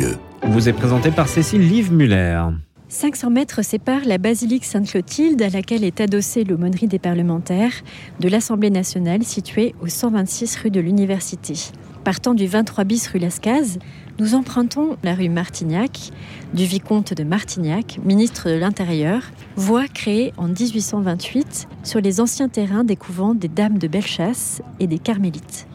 [0.00, 0.16] lieu.
[0.42, 2.42] Vous est présenté par Cécile Live-Muller.
[2.88, 7.72] 500 mètres séparent la basilique Sainte-Clotilde, à laquelle est adossée l'aumônerie des parlementaires,
[8.18, 11.54] de l'Assemblée nationale située au 126 rue de l'Université.
[12.02, 13.78] Partant du 23 bis rue Lascaz,
[14.18, 16.10] nous empruntons la rue Martignac,
[16.54, 19.22] du vicomte de Martignac, ministre de l'Intérieur,
[19.56, 24.86] voie créée en 1828 sur les anciens terrains des couvents des Dames de Bellechasse et
[24.86, 25.68] des Carmélites.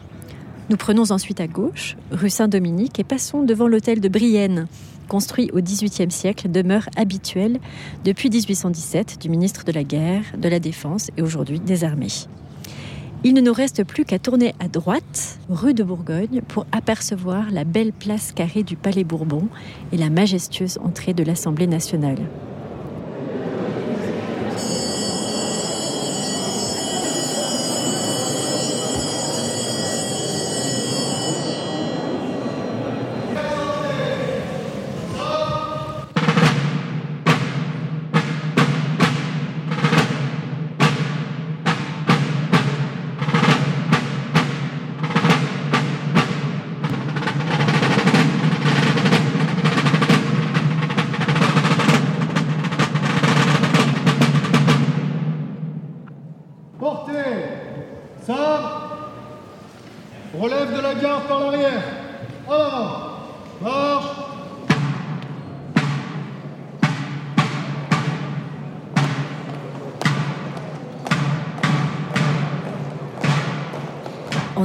[0.68, 4.66] Nous prenons ensuite à gauche, rue Saint-Dominique, et passons devant l'hôtel de Brienne,
[5.06, 7.60] construit au XVIIIe siècle, demeure habituelle
[8.04, 12.26] depuis 1817 du ministre de la Guerre, de la Défense et aujourd'hui des Armées.
[13.22, 17.62] Il ne nous reste plus qu'à tourner à droite, rue de Bourgogne, pour apercevoir la
[17.62, 19.48] belle place carrée du Palais Bourbon
[19.92, 22.18] et la majestueuse entrée de l'Assemblée nationale.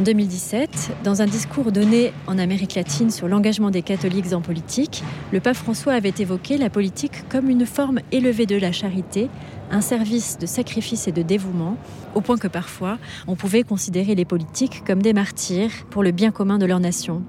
[0.01, 5.03] En 2017, dans un discours donné en Amérique latine sur l'engagement des catholiques en politique,
[5.31, 9.29] le pape François avait évoqué la politique comme une forme élevée de la charité,
[9.69, 11.77] un service de sacrifice et de dévouement,
[12.15, 16.31] au point que parfois on pouvait considérer les politiques comme des martyrs pour le bien
[16.31, 17.21] commun de leur nation.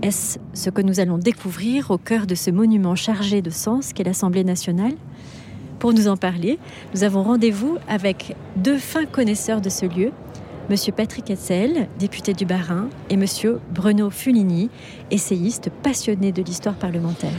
[0.00, 4.04] Est-ce ce que nous allons découvrir au cœur de ce monument chargé de sens qu'est
[4.04, 4.94] l'Assemblée nationale?
[5.80, 6.60] Pour nous en parler,
[6.94, 10.12] nous avons rendez-vous avec deux fins connaisseurs de ce lieu,
[10.70, 14.68] Monsieur Patrick Hetzel, député du Bas-Rhin, et Monsieur Bruno Fulini,
[15.10, 17.30] essayiste passionné de l'histoire parlementaire.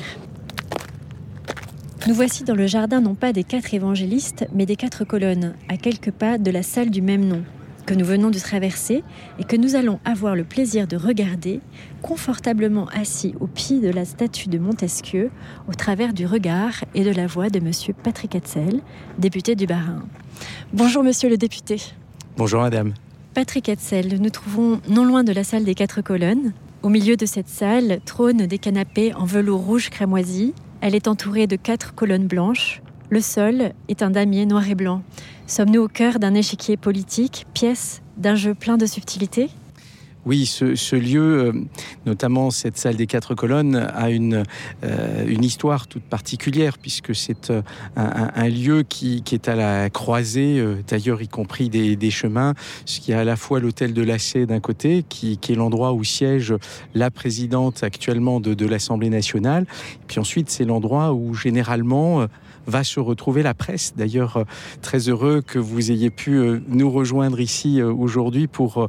[2.07, 5.77] Nous voici dans le jardin non pas des quatre évangélistes, mais des quatre colonnes, à
[5.77, 7.43] quelques pas de la salle du même nom,
[7.85, 9.03] que nous venons de traverser
[9.37, 11.59] et que nous allons avoir le plaisir de regarder,
[12.01, 15.29] confortablement assis au pied de la statue de Montesquieu,
[15.67, 18.81] au travers du regard et de la voix de Monsieur Patrick Hetzel,
[19.19, 20.03] député du Bas-Rhin.
[20.73, 21.79] Bonjour Monsieur le député.
[22.35, 22.95] Bonjour Madame.
[23.33, 26.51] Patrick Hetzel, nous trouvons non loin de la salle des quatre colonnes.
[26.81, 30.53] Au milieu de cette salle trônent des canapés en velours rouge cramoisi.
[30.81, 32.81] Elle est entourée de quatre colonnes blanches.
[33.09, 35.03] Le sol est un damier noir et blanc.
[35.45, 39.49] Sommes-nous au cœur d'un échiquier politique, pièce d'un jeu plein de subtilités
[40.25, 41.53] oui, ce, lieu, euh,
[42.05, 44.43] notamment cette salle des quatre colonnes, a une,
[44.83, 47.61] euh, une histoire toute particulière puisque c'est euh,
[47.95, 52.53] un, lieu qui, est à la croisée, d'ailleurs y compris des, chemins,
[52.85, 56.03] ce qui est à la fois l'hôtel de Lacé d'un côté, qui, est l'endroit où
[56.03, 56.53] siège
[56.93, 59.65] la présidente actuellement de, de l'Assemblée nationale,
[60.07, 62.27] puis ensuite c'est l'endroit où généralement
[62.69, 63.93] va se retrouver la presse.
[63.97, 64.43] D'ailleurs, euh,
[64.81, 68.87] très heureux que vous ayez pu euh, nous rejoindre ici euh, aujourd'hui pour,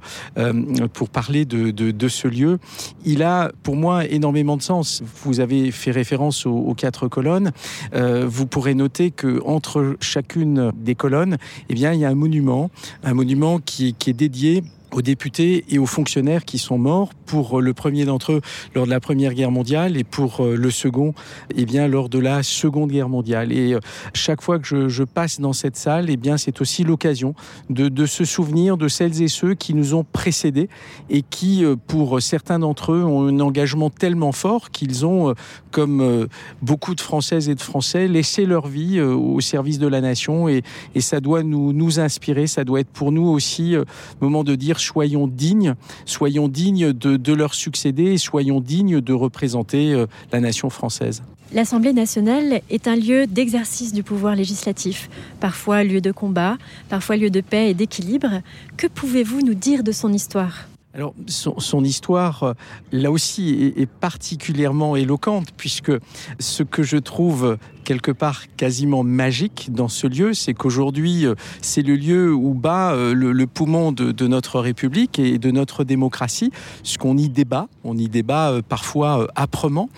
[0.92, 2.58] pour parler de, de, ce lieu.
[3.04, 5.02] Il a pour moi énormément de sens.
[5.24, 7.52] Vous avez fait référence aux, quatre colonnes.
[7.92, 12.70] vous pourrez noter que entre chacune des colonnes, eh bien, il y a un monument,
[13.02, 14.62] un monument qui, qui est dédié
[14.92, 18.40] aux députés et aux fonctionnaires qui sont morts pour euh, le premier d'entre eux
[18.74, 21.14] lors de la Première Guerre mondiale et pour euh, le second
[21.54, 23.52] eh bien lors de la Seconde Guerre mondiale.
[23.52, 23.80] Et euh,
[24.14, 27.34] chaque fois que je, je passe dans cette salle eh bien c'est aussi l'occasion
[27.68, 30.68] de, de, se souvenir de celles et ceux qui nous ont précédés
[31.08, 35.34] et qui pour certains d'entre eux ont un engagement tellement fort qu'ils ont
[35.70, 36.26] comme
[36.62, 40.48] beaucoup de Françaises et de Français laissé leur vie au service de la nation.
[40.48, 40.62] Et,
[40.94, 43.76] et ça doit nous, nous inspirer ça doit être pour nous aussi
[44.20, 45.74] moment de dire soyons dignes,
[46.06, 51.22] soyons dignes de, leur succéder et soyons dignes de représenter euh, la nation française.
[51.52, 55.10] L'Assemblée nationale est un lieu d'exercice du pouvoir législatif,
[55.40, 58.40] parfois lieu de combat, parfois lieu de paix et d'équilibre.
[58.76, 60.68] Que pouvez-vous nous dire de son histoire?
[60.92, 62.52] Alors, son, histoire, euh,
[62.90, 65.92] là aussi, est, particulièrement éloquente, puisque
[66.40, 71.82] ce que je trouve quelque part quasiment magique dans ce lieu, c'est qu'aujourd'hui, euh, c'est
[71.82, 76.50] le lieu où bat euh, le, poumon de, notre République et de notre démocratie,
[76.82, 77.68] ce qu'on y débat.
[77.84, 79.88] On y débat euh, parfois âprement.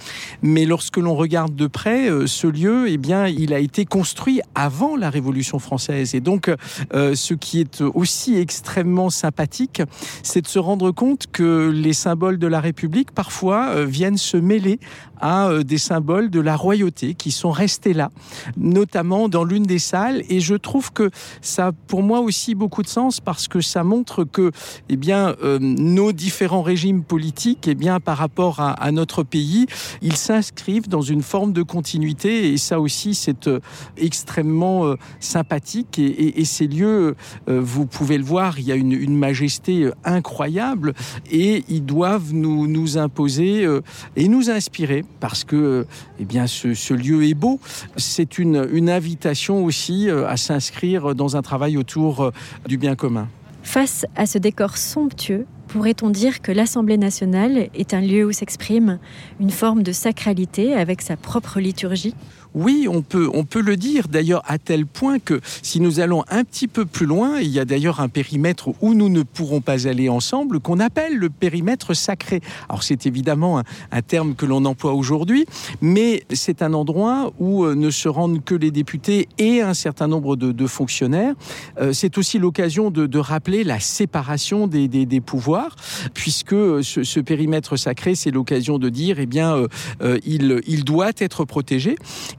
[0.43, 4.97] Mais lorsque l'on regarde de près, ce lieu, eh bien, il a été construit avant
[4.97, 6.15] la Révolution française.
[6.15, 6.51] Et donc,
[6.93, 9.83] ce qui est aussi extrêmement sympathique,
[10.23, 14.79] c'est de se rendre compte que les symboles de la République, parfois, viennent se mêler
[15.23, 18.11] à des symboles de la royauté qui sont restés là,
[18.57, 20.25] notamment dans l'une des salles.
[20.29, 21.11] Et je trouve que
[21.41, 24.51] ça a pour moi aussi beaucoup de sens parce que ça montre que
[24.89, 29.67] eh bien, nos différents régimes politiques, eh bien, par rapport à, à notre pays,
[30.03, 32.53] ils s'inscrivent dans une forme de continuité.
[32.53, 33.49] Et ça aussi, c'est
[33.97, 35.99] extrêmement sympathique.
[35.99, 37.15] Et, et, et ces lieux,
[37.47, 40.95] vous pouvez le voir, il y a une, une majesté incroyable
[41.31, 43.69] et ils doivent nous, nous imposer
[44.17, 45.87] et nous inspirer parce que
[46.19, 47.61] eh ce, lieu est beau.
[47.97, 52.33] C'est une, une invitation aussi à s'inscrire dans un travail autour
[52.67, 53.29] du bien commun.
[53.63, 58.99] Face à ce décor somptueux, pourrait-on dire que l'Assemblée nationale est un lieu où s'exprime
[59.41, 62.15] une forme de sacralité avec sa propre liturgie?
[62.55, 66.25] Oui, on peut, on peut le dire d'ailleurs à tel point que si nous allons
[66.31, 69.61] un petit peu plus loin, il y a d'ailleurs un périmètre où nous ne pourrons
[69.61, 72.41] pas aller ensemble qu'on appelle le périmètre sacré.
[72.69, 75.47] Alors c'est évidemment un, un terme que l'on emploie aujourd'hui,
[75.81, 80.09] mais c'est un endroit où euh, ne se rendent que les députés et un certain
[80.09, 81.35] nombre de, fonctionnaires.
[81.81, 85.75] Euh, c'est aussi l'occasion de, de rappeler la séparation des, des, pouvoirs,
[86.15, 89.69] puisque ce, ce périmètre sacré, c'est l'occasion de dire eh bien euh,
[90.03, 91.97] euh, il, il doit être protégé.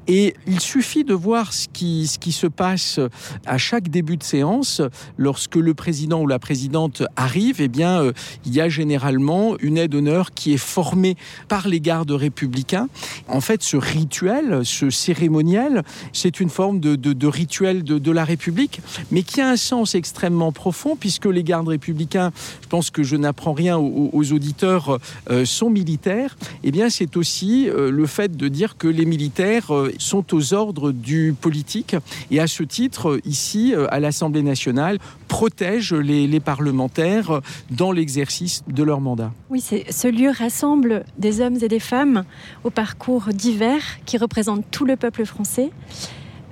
[0.07, 2.99] Et il suffit de voir ce qui, se passe
[3.45, 4.81] à chaque début de séance
[5.17, 8.11] lorsque le président ou la présidente arrive, eh bien, euh,
[8.45, 11.15] il y a généralement une aide d'honneur qui est formée
[11.47, 12.89] par les gardes républicains.
[13.27, 19.23] En fait, ce rituel, ce cérémoniel, c'est une forme de, rituel de, la République, mais
[19.23, 23.53] qui a un sens extrêmement profond puisque les gardes républicains, je pense que je n'apprends
[23.53, 24.99] rien aux, auditeurs,
[25.29, 26.35] euh, sont militaires.
[26.63, 30.91] Eh bien, c'est aussi euh, le fait de dire que les militaires sont aux ordres
[30.91, 31.95] du politique
[32.31, 37.41] et à ce titre ici à l'Assemblée nationale protège les, parlementaires
[37.71, 39.31] dans l'exercice de leur mandat.
[39.49, 42.23] Oui, ce lieu rassemble des hommes et des femmes
[42.63, 45.71] au parcours divers qui représentent tout le peuple français.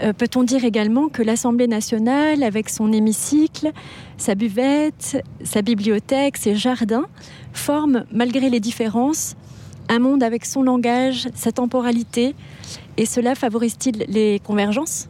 [0.01, 3.71] Euh, Peut-on dire également que l'Assemblée nationale, avec son hémicycle,
[4.17, 7.05] sa buvette, sa bibliothèque, ses jardins,
[7.53, 9.35] forment, malgré les différences,
[9.91, 12.33] un monde avec son langage, sa temporalité,
[12.95, 15.09] et cela favorise-t-il les convergences?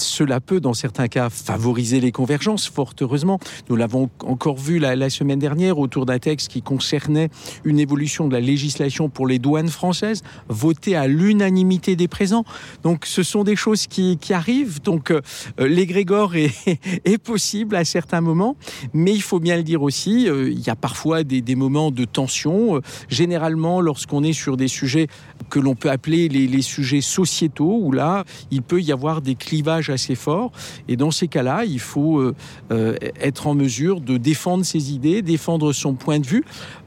[0.00, 3.38] Cela peut dans certains cas favoriser les convergences fort heureusement.
[3.68, 7.30] Nous l'avons encore vu la, semaine dernière autour d'un texte qui concernait
[7.64, 12.44] une évolution de la législation pour les douanes françaises votée à l'unanimité des présents.
[12.82, 14.82] Donc ce sont des choses qui, qui arrivent.
[14.82, 15.20] Donc euh,
[15.58, 16.52] l'égrégore est,
[17.04, 18.56] est possible à certains moments.
[18.92, 22.04] Mais il faut bien le dire aussi euh, il ya parfois des, des moments de
[22.04, 22.76] tension.
[22.76, 25.08] Euh, généralement lorsqu'on est sur des sujets
[25.48, 29.90] que l'on peut appeler les, sujets sociétaux où là il peut y avoir des clivages
[29.90, 30.50] assez fort
[30.88, 32.34] et dans ces cas là il faut euh,
[32.72, 36.44] euh, être en mesure de défendre ses idées défendre son point de vue.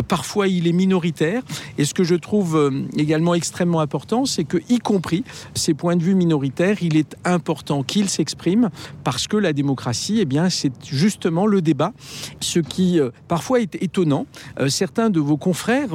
[0.07, 1.41] Parfois il est minoritaire.
[1.77, 5.23] Et ce que je trouve euh, également extrêmement important c'est que y compris
[5.55, 8.69] ces points de vue minoritaires il est important qu'il s'exprime
[9.03, 11.93] parce que la démocratie eh bien c'est justement le débat.
[12.41, 14.25] Ce qui parfois est étonnant.
[14.67, 15.89] Certains de vos confrères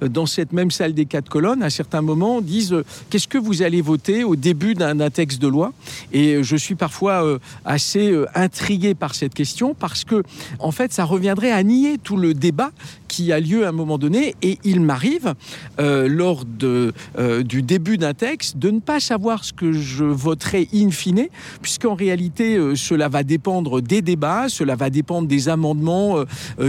[0.00, 1.62] dans cette même salle des quatre colonnes
[2.00, 5.72] moments disent euh, qu'est-ce que vous allez voter au début d'un texte de loi?
[6.12, 10.22] Et je suis parfois euh, assez euh, intrigué par cette question parce que
[10.58, 12.70] en fait ça reviendrait à nier tout le débat
[13.12, 15.34] qui a lieu à un moment donné et il m'arrive
[15.78, 20.04] euh, lors de euh, du début d'un texte de ne pas savoir ce que je
[20.04, 21.26] voterai in fine
[21.60, 26.24] puisqu'en réalité euh, cela va dépendre des débats cela va dépendre des amendements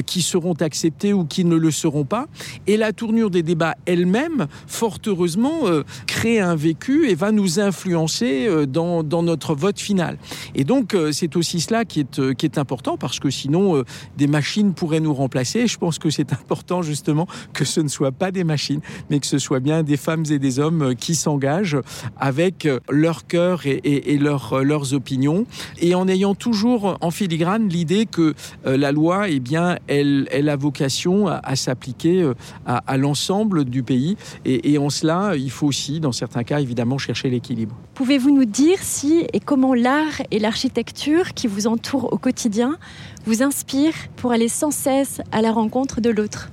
[0.06, 2.28] qui seront acceptés ou qui ne le seront pas.
[2.68, 5.62] Et la tournure des débats elle-même fort heureusement
[6.08, 10.18] crée un vécu et va nous influencer dans, dans notre vote final.
[10.56, 13.84] Et donc c'est aussi cela qui est qui est important parce que sinon
[14.18, 15.68] des machines pourraient nous remplacer.
[15.68, 19.28] Je pense que c'est important justement que ce ne soit pas des machines mais que
[19.28, 21.78] ce soit bien des femmes et des hommes euh, qui s'engagent
[22.18, 25.46] avec euh, leur cœur et, et, euh, leurs opinions.
[25.80, 28.34] Et en ayant toujours en filigrane l'idée que
[28.66, 32.32] la loi eh bien elle, elle a vocation à, s'appliquer
[32.66, 34.18] à, à l'ensemble du pays.
[34.46, 37.76] Et, et en cela il faut aussi dans certains cas évidemment chercher l'équilibre.
[37.94, 42.78] Pouvez-vous nous dire si et comment l'art et l'architecture qui vous entourent au quotidien
[43.26, 46.50] vous inspirent pour aller sans cesse à la rencontre de l'autre.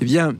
[0.00, 0.34] Eh bien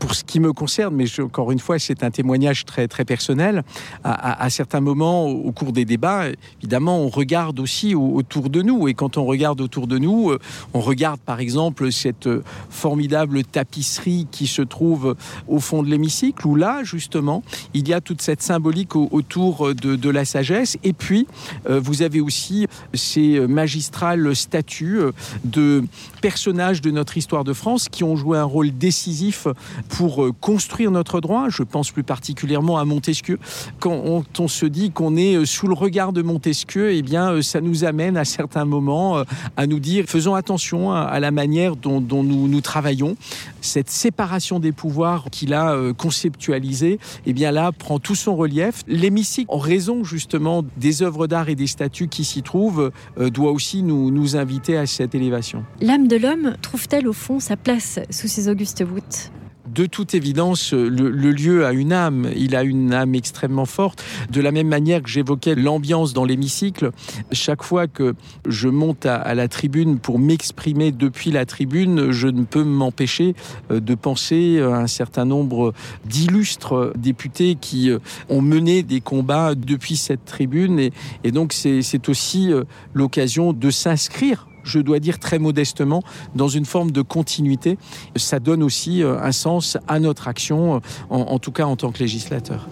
[0.00, 3.62] pour ce qui me concerne, mais encore une fois, c'est un témoignage très, très personnel.
[4.02, 6.24] À, certains moments, au, cours des débats,
[6.60, 8.88] évidemment, on regarde aussi au, autour de nous.
[8.88, 10.38] Et quand on regarde autour de nous, euh,
[10.72, 15.16] on regarde par exemple cette euh, formidable tapisserie qui se trouve
[15.46, 17.42] au fond de l'hémicycle, où là, justement,
[17.74, 20.78] il y a toute cette symbolique au, autour de, la sagesse.
[20.82, 21.26] Et puis,
[21.68, 25.00] euh, vous avez aussi ces magistrales statues
[25.44, 25.84] de
[26.22, 29.46] personnages de notre histoire de France qui ont joué un rôle décisif
[29.90, 31.48] pour euh, construire notre droit.
[31.48, 33.38] Je pense plus particulièrement à Montesquieu.
[33.78, 37.42] Quand on, se dit qu'on est euh, sous le regard de Montesquieu, eh bien, euh,
[37.42, 39.22] ça nous amène à certains moments
[39.56, 43.16] à nous dire faisons attention à la manière dont, nous travaillons.
[43.60, 48.82] Cette séparation des pouvoirs qu'il a conceptualisée, eh bien là, prend tout son relief.
[48.86, 53.82] L'hémicycle, en raison justement des œuvres d'art et des statues qui s'y trouvent, doit aussi
[53.82, 55.64] nous, nous inviter à cette élévation.
[55.80, 59.30] L'âme de l'homme trouve-t-elle au fond sa place sous ces augustes voûtes?
[59.72, 62.28] De toute évidence, le, lieu a une âme.
[62.36, 64.02] Il a une âme extrêmement forte.
[64.30, 66.90] De la même manière que j'évoquais l'ambiance dans l'hémicycle,
[67.32, 68.14] chaque fois que
[68.46, 73.34] je monte à, à la tribune pour m'exprimer depuis la tribune, je ne peux m'empêcher
[73.70, 75.72] euh, de penser à un certain nombre
[76.04, 77.98] d'illustres députés qui euh,
[78.28, 80.78] ont mené des combats depuis cette tribune.
[80.78, 80.92] Et,
[81.24, 86.02] et donc, c'est aussi euh, l'occasion de s'inscrire je dois dire très modestement,
[86.34, 87.78] dans une forme de continuité.
[88.16, 90.78] Ça donne aussi euh, un sens à notre action, euh,
[91.10, 92.68] en, en tout cas en tant que législateur.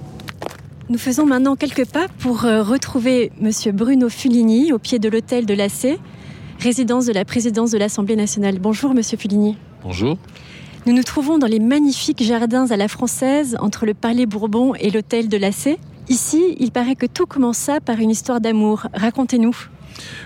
[0.90, 5.44] Nous faisons maintenant quelques pas pour euh, retrouver Monsieur Bruno Fuligny au pied de l'hôtel
[5.44, 5.98] de l'AC,
[6.60, 8.58] résidence de la présidence de l'Assemblée nationale.
[8.58, 9.58] Bonjour Monsieur Fuligny.
[9.82, 10.16] Bonjour.
[10.86, 14.90] Nous nous trouvons dans les magnifiques jardins à la française entre le Palais Bourbon et
[14.90, 15.78] l'hôtel de l'AC.
[16.08, 18.86] Ici, il paraît que tout commença par une histoire d'amour.
[18.94, 19.56] Racontez-nous.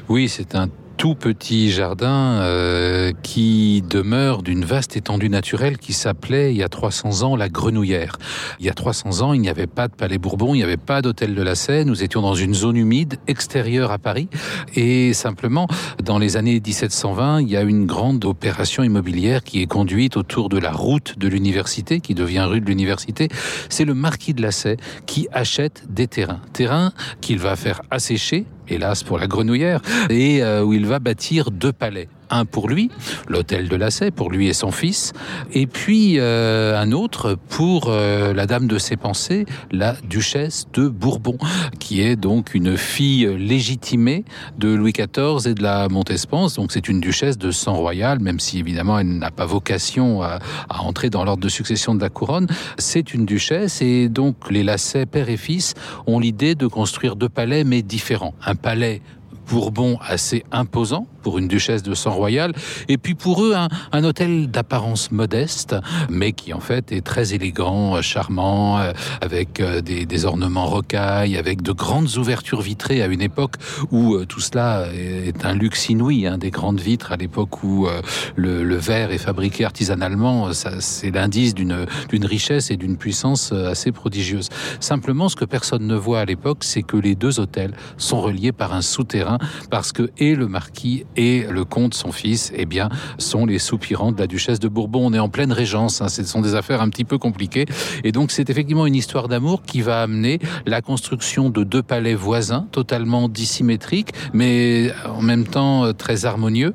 [0.08, 6.52] Oui, c'est un tout petit jardin euh, qui demeure d'une vaste étendue naturelle qui s'appelait
[6.52, 8.16] il y a 300 ans la Grenouillère.
[8.60, 10.76] Il y a 300 ans, il n'y avait pas de Palais Bourbon, il n'y avait
[10.76, 14.28] pas d'hôtel de la Seine, nous étions dans une zone humide extérieure à Paris.
[14.74, 15.66] Et simplement
[16.02, 20.48] dans les années 1720, il y a une grande opération immobilière qui est conduite autour
[20.48, 23.28] de la route de l'université qui devient rue de l'université,
[23.68, 29.02] c'est le marquis de Lasset qui achète des terrains, terrains qu'il va faire assécher hélas
[29.02, 32.90] pour la grenouillère, et euh, où il va bâtir deux palais un pour lui,
[33.28, 35.12] l'hôtel de Lasset pour lui et son fils,
[35.52, 40.88] et puis euh, un autre pour euh, la dame de ses pensées, la duchesse de
[40.88, 41.38] Bourbon,
[41.78, 44.24] qui est donc une fille légitimée
[44.58, 46.54] de Louis XIV et de la Montespanse.
[46.54, 50.38] Donc c'est une duchesse de sang royal, même si évidemment elle n'a pas vocation à,
[50.70, 52.46] entrer dans l'ordre de succession de la couronne.
[52.78, 55.74] C'est une duchesse et donc les Lasset, père et fils,
[56.06, 58.34] ont l'idée de construire deux palais mais différents.
[58.44, 59.02] Un palais
[59.48, 62.52] Bourbon assez imposant pour une duchesse de sang royal
[62.88, 65.76] et puis pour eux un, hôtel d'apparence modeste
[66.10, 71.62] mais qui en fait est très élégant charmant euh, avec euh, des, ornements rocailles avec
[71.62, 73.54] de grandes ouvertures vitrées à une époque
[73.90, 77.88] où euh, tout cela est un luxe inouï hein, des grandes vitres à l'époque où
[78.36, 80.52] le, le verre est fabriqué artisanalement.
[80.52, 81.86] C'est l'indice d'une
[82.24, 84.48] richesse et d'une puissance assez prodigieuse.
[84.80, 88.52] Simplement ce que personne ne voit à l'époque c'est que les deux hôtels sont reliés
[88.52, 89.31] par un souterrain
[89.70, 94.12] parce que et le marquis et le comte son fils eh bien sont les soupirants
[94.12, 95.06] de la duchesse de Bourbon.
[95.06, 97.66] On est en pleine régence hein, ce sont des affaires un petit peu compliquées.
[98.04, 102.14] Et donc c'est effectivement une histoire d'amour qui va amener la construction de deux palais
[102.14, 106.72] voisins totalement dissymétriques mais en même temps euh, très harmonieux.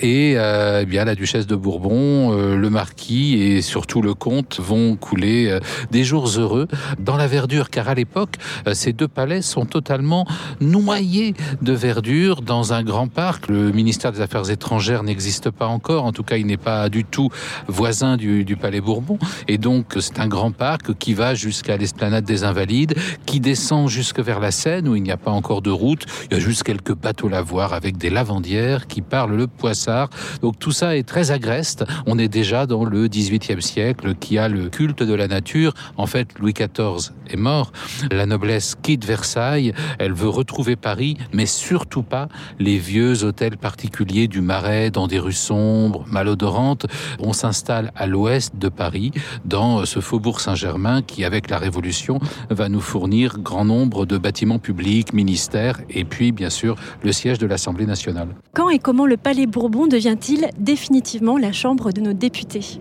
[0.00, 4.58] Et euh, eh bien la duchesse de Bourbon euh, le marquis et surtout le comte
[4.60, 5.58] vont couler
[5.90, 8.36] des jours heureux dans la verdure car à l'époque
[8.72, 10.26] ces deux palais sont totalement
[10.60, 13.48] noyés de verdure dans un grand parc.
[13.48, 16.04] Le ministère des Affaires étrangères n'existe pas encore.
[16.04, 17.28] En tout cas, il n'est pas du tout
[17.68, 19.18] voisin du, du Palais Bourbon.
[19.48, 22.94] Et donc, c'est un grand parc qui va jusqu'à l'esplanade des Invalides,
[23.26, 26.06] qui descend jusque vers la Seine où il n'y a pas encore de route.
[26.30, 30.08] Il y a juste quelques bateaux lavoirs avec des lavandières qui parlent le poissard.
[30.40, 31.84] Donc, tout ça est très agreste.
[32.06, 35.74] On est déjà dans le 18e siècle qui a le culte de la nature.
[35.98, 37.72] En fait, Louis XIV est mort.
[38.10, 39.74] La noblesse quitte Versailles.
[39.98, 42.28] Elle veut retrouver Paris, mais surtout surtout pas
[42.60, 46.86] les vieux hôtels particuliers du Marais dans des rues sombres, malodorantes.
[47.18, 49.10] On s'installe à l'ouest de Paris,
[49.44, 54.60] dans ce faubourg Saint-Germain qui, avec la Révolution, va nous fournir grand nombre de bâtiments
[54.60, 58.28] publics, ministères et puis, bien sûr, le siège de l'Assemblée nationale.
[58.54, 62.78] Quand et comment le Palais Bourbon devient-il définitivement la Chambre de nos députés?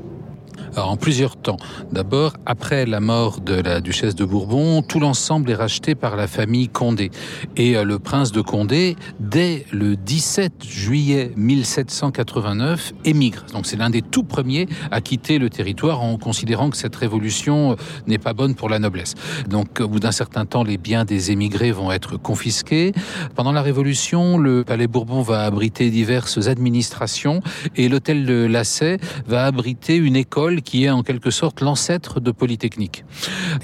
[0.77, 1.57] En plusieurs temps.
[1.91, 6.27] D'abord, après la mort de la duchesse de Bourbon, tout l'ensemble est racheté par la
[6.27, 7.11] famille Condé.
[7.55, 13.45] Et euh, le prince de Condé, dès le 17 juillet 1789, émigre.
[13.53, 17.71] Donc c'est l'un des tout premiers à quitter le territoire en considérant que cette révolution
[17.71, 17.75] euh,
[18.07, 19.15] n'est pas bonne pour la noblesse.
[19.47, 22.93] Donc au bout d'un certain temps, les biens des émigrés vont être confisqués.
[23.35, 27.41] Pendant la révolution, le palais Bourbon va abriter diverses administrations
[27.75, 32.31] et l'hôtel de Lasset va abriter une école qui est en quelque sorte l'ancêtre de
[32.31, 33.03] Polytechnique.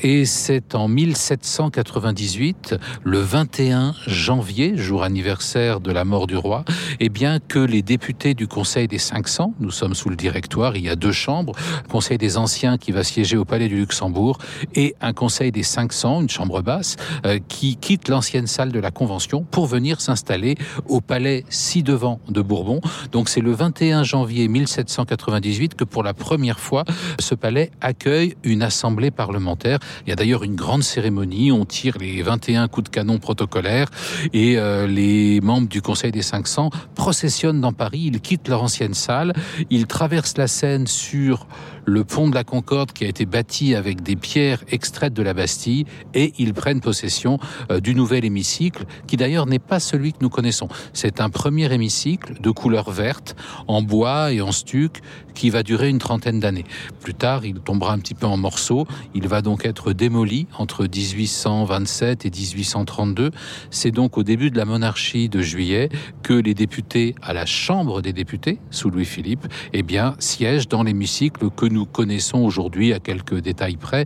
[0.04, 6.66] Et c'est en 1798, le 21 janvier, jour anniversaire de la mort du roi,
[7.00, 10.84] eh bien que les députés du Conseil des 500, nous sommes sous le directoire, il
[10.84, 11.54] y a deux chambres,
[11.90, 14.38] Conseil des anciens qui va siéger au Palais du Luxembourg
[14.74, 18.92] et un Conseil des 500, une chambre basse, euh, qui quitte l'ancienne salle de la
[18.92, 20.56] Convention pour venir s'installer
[20.88, 22.82] au Palais ci-devant de Bourbon.
[23.12, 26.85] Donc c'est le 21 janvier 1798 que pour la première fois,
[27.20, 29.80] ce palais accueille une assemblée parlementaire.
[30.06, 33.90] Il y a d'ailleurs une grande cérémonie, on tire les 21 coups de canon protocolaires
[34.34, 38.94] et euh, les membres du Conseil des 500 processionnent dans Paris, ils quittent leur ancienne
[38.94, 39.34] salle,
[39.70, 41.48] ils traversent la Seine sur
[41.86, 45.34] le pont de la Concorde qui a été bâti avec des pierres extraites de la
[45.34, 47.40] Bastille et ils prennent possession
[47.72, 50.68] euh, du nouvel hémicycle qui d'ailleurs n'est pas celui que nous connaissons.
[50.94, 53.36] C'est un premier hémicycle de couleur verte
[53.68, 55.02] en bois et en stuc
[55.34, 56.64] qui va durer une trentaine d'années.
[57.02, 58.88] Plus tard, il tombera un petit peu en morceaux.
[59.14, 63.32] Il va donc être démoli entre 1827 et 1832.
[63.70, 65.90] C'est donc au début de la monarchie de juillet
[66.24, 71.50] que les députés à la Chambre des députés, sous Louis-Philippe, eh bien, siègent dans l'hémicycle
[71.50, 74.06] que nous connaissons aujourd'hui à quelques détails près.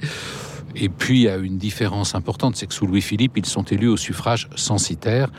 [0.75, 3.87] Et puis, il y a une différence importante, c'est que sous Louis-Philippe, ils sont élus
[3.87, 5.29] au suffrage censitaire.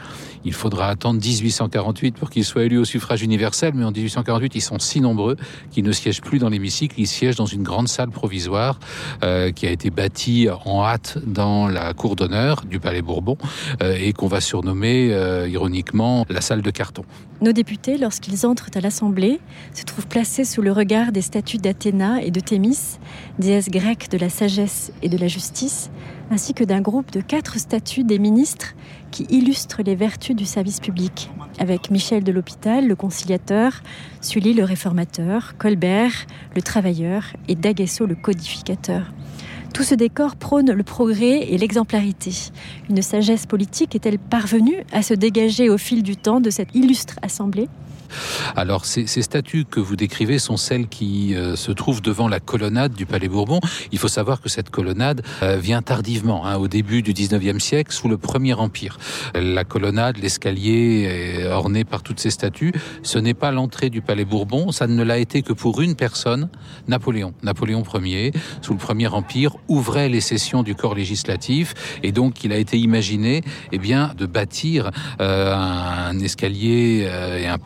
[0.44, 4.60] Il faudra attendre 1848 pour qu'ils soient élus au suffrage universel, mais en 1848, ils
[4.60, 5.36] sont si nombreux
[5.70, 8.80] qu'ils ne siègent plus dans l'hémicycle, ils siègent dans une grande salle provisoire
[9.22, 13.36] euh, qui a été bâtie en hâte dans la cour d'honneur du Palais Bourbon
[13.82, 17.04] euh, et qu'on va surnommer euh, ironiquement la salle de carton.
[17.42, 19.40] Nos députés, lorsqu'ils entrent à l'Assemblée,
[19.74, 22.98] se trouvent placés sous le regard des statues d'Athéna et de Thémis,
[23.38, 25.90] déesses grecques de la sagesse et de la justice,
[26.30, 28.74] ainsi que d'un groupe de quatre statues des ministres
[29.10, 33.82] qui illustrent les vertus du service public, avec Michel de l'Hôpital, le conciliateur,
[34.20, 39.12] Sully, le réformateur, Colbert, le travailleur, et D'Aguesso, le codificateur.
[39.72, 42.32] Tout ce décor prône le progrès et l'exemplarité.
[42.88, 47.16] Une sagesse politique est-elle parvenue à se dégager au fil du temps de cette illustre
[47.22, 47.68] assemblée?
[48.56, 52.94] Alors, ces, statues que vous décrivez sont celles qui euh, se trouvent devant la colonnade
[52.94, 53.60] du Palais Bourbon.
[53.92, 57.92] Il faut savoir que cette colonnade euh, vient tardivement, hein, au début du 19e siècle,
[57.92, 58.98] sous le Premier Empire.
[59.34, 62.72] La colonnade, l'escalier orné par toutes ces statues.
[63.02, 66.48] Ce n'est pas l'entrée du Palais Bourbon, ça ne l'a été que pour une personne,
[66.88, 67.34] Napoléon.
[67.42, 68.32] Napoléon Ier,
[68.62, 72.78] sous le Premier Empire, ouvrait les sessions du corps législatif et donc il a été
[72.78, 77.08] imaginé eh bien, de bâtir euh, un, escalier
[77.38, 77.58] et un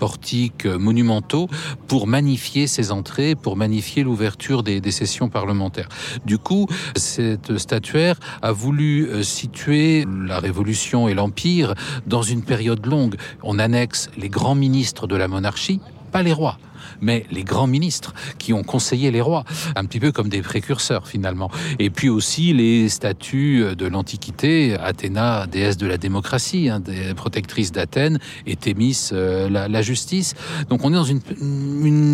[0.79, 1.49] monumentaux
[1.87, 5.89] pour magnifier ces entrées, pour magnifier l'ouverture des, des, sessions parlementaires.
[6.25, 6.67] Du coup,
[6.97, 11.75] cette statuaire a voulu euh, situer la Révolution et l'Empire
[12.07, 13.17] dans une période longue.
[13.43, 15.81] On annexe les grands ministres de la monarchie,
[16.13, 16.59] pas les rois
[17.01, 19.45] mais les grands ministres qui ont conseillé les rois,
[19.77, 21.51] un petit peu comme des précurseurs finalement.
[21.79, 27.73] Et puis aussi les statues de l'Antiquité, Athéna, déesse de la démocratie, hein, des protectrices
[27.73, 30.35] d'Athènes, et Thémis, euh, la, justice.
[30.69, 31.21] Donc on est dans une,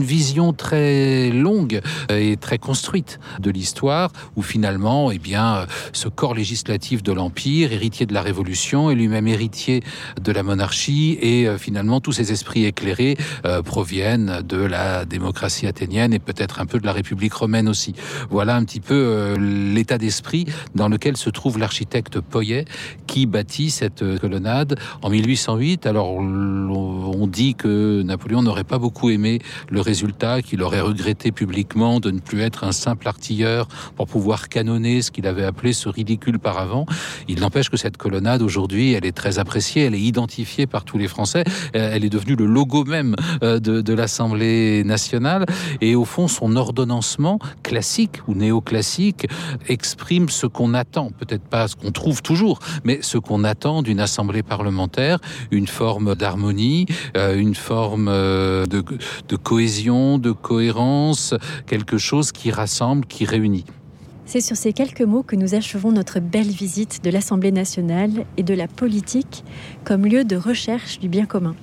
[0.03, 7.03] vision très longue et très construite de l'histoire, où finalement, eh bien, ce corps législatif
[7.03, 9.83] de l'Empire, héritier de la Révolution, est lui-même héritier
[10.21, 15.67] de la monarchie, et euh, finalement tous ces esprits éclairés euh, proviennent de la démocratie
[15.67, 17.95] athénienne et peut-être un peu de la République romaine aussi.
[18.31, 22.65] Voilà un petit peu euh, l'état d'esprit dans lequel se trouve l'architecte Poyet
[23.07, 25.87] qui bâtit cette euh, colonnade en 1808.
[25.87, 32.01] Alors on dit que Napoléon n'aurait pas beaucoup aimé le résultat, qu'il aurait regretté publiquement
[32.01, 35.89] de ne plus être un simple artilleur pour pouvoir canonner ce qu'il avait appelé ce
[35.89, 36.87] ridicule paravent.
[37.29, 40.99] Il n'empêche que cette colonnade aujourd'hui, elle est très appréciée, elle est identifiée par tous
[40.99, 41.45] les Français,
[41.77, 44.50] euh, elle est devenue le logo même de, de l'Assemblée
[44.85, 45.47] nationale.
[45.81, 49.27] Et au fond, son ordonnancement classique ou néoclassique
[49.69, 54.01] exprime ce qu'on attend, peut-être pas ce qu'on trouve toujours, mais ce qu'on attend d'une
[54.01, 55.19] assemblée parlementaire,
[55.51, 56.87] une forme d'harmonie,
[57.17, 58.83] euh, une forme euh, de,
[59.29, 61.35] de cohésion, de cohérence,
[61.67, 63.65] quelque chose qui rassemble, qui réunit.
[64.27, 68.45] C'est sur ces quelques mots que nous achevons notre belle visite de l'Assemblée nationale et
[68.45, 69.45] de la politique
[69.83, 71.57] comme lieu de recherche du bien commun.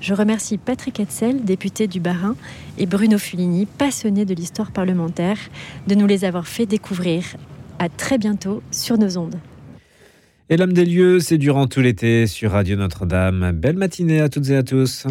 [0.00, 2.36] Je remercie Patrick Hetzel, député du Bas-Rhin,
[2.78, 5.38] et Bruno Fulini, passionné de l'histoire parlementaire,
[5.86, 7.24] de nous les avoir fait découvrir.
[7.78, 9.36] À très bientôt sur nos ondes.
[10.50, 13.52] Et l'homme des lieux, c'est durant tout l'été sur Radio Notre-Dame.
[13.52, 15.06] Belle matinée à toutes et à tous.